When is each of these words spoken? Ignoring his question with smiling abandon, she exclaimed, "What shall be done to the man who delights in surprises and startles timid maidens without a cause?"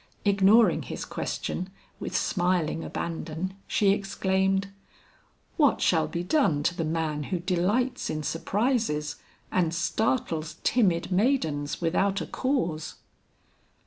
Ignoring 0.25 0.81
his 0.81 1.05
question 1.05 1.69
with 1.99 2.17
smiling 2.17 2.83
abandon, 2.83 3.53
she 3.67 3.91
exclaimed, 3.91 4.69
"What 5.57 5.79
shall 5.79 6.07
be 6.07 6.23
done 6.23 6.63
to 6.63 6.75
the 6.75 6.83
man 6.83 7.25
who 7.25 7.37
delights 7.37 8.09
in 8.09 8.23
surprises 8.23 9.17
and 9.51 9.75
startles 9.75 10.55
timid 10.63 11.11
maidens 11.11 11.81
without 11.81 12.19
a 12.19 12.25
cause?" 12.25 12.95